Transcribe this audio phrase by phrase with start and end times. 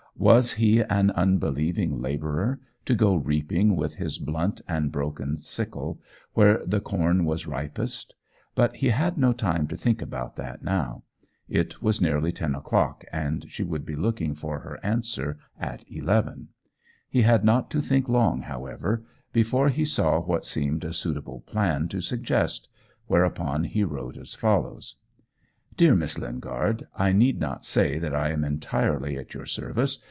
[0.17, 5.99] Was he, an unbelieving labourer, to go reaping with his blunt and broken sickle
[6.33, 8.13] where the corn was ripest!
[8.53, 11.01] But he had no time to think about that now.
[11.49, 16.49] It was nearly ten o'clock, and she would be looking for her answer at eleven.
[17.09, 21.87] He had not to think long, however, before he saw what seemed a suitable plan
[21.87, 22.69] to suggest;
[23.07, 24.97] whereupon he wrote as follows:
[25.75, 29.99] "Dear Miss Lingard, I need not say that I am entirely at your service.